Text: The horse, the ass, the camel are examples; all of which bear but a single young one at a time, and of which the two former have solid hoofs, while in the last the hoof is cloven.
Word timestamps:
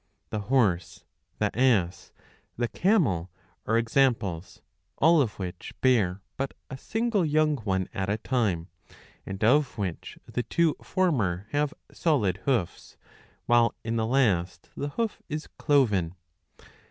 The 0.31 0.39
horse, 0.49 1.05
the 1.37 1.55
ass, 1.55 2.11
the 2.57 2.67
camel 2.67 3.29
are 3.67 3.77
examples; 3.77 4.63
all 4.97 5.21
of 5.21 5.37
which 5.37 5.75
bear 5.79 6.23
but 6.37 6.55
a 6.71 6.77
single 6.79 7.23
young 7.23 7.57
one 7.57 7.87
at 7.93 8.09
a 8.09 8.17
time, 8.17 8.67
and 9.27 9.43
of 9.43 9.77
which 9.77 10.17
the 10.25 10.41
two 10.41 10.73
former 10.81 11.45
have 11.51 11.71
solid 11.93 12.37
hoofs, 12.45 12.97
while 13.45 13.75
in 13.83 13.95
the 13.97 14.07
last 14.07 14.71
the 14.75 14.89
hoof 14.89 15.21
is 15.29 15.45
cloven. 15.59 16.15